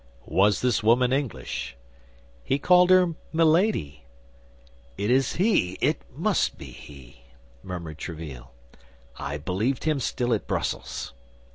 "Was 0.25 0.61
this 0.61 0.81
woman 0.81 1.13
English?" 1.13 1.75
"He 2.43 2.57
called 2.57 2.89
her 2.89 3.13
Milady." 3.31 4.03
"It 4.97 5.11
is 5.11 5.33
he; 5.35 5.77
it 5.79 6.01
must 6.11 6.57
be 6.57 6.65
he!" 6.71 7.21
murmured 7.61 7.99
Tréville. 7.99 8.47
"I 9.17 9.37
believed 9.37 9.83
him 9.83 9.99
still 9.99 10.33
at 10.33 10.47
Brussels." 10.47 11.13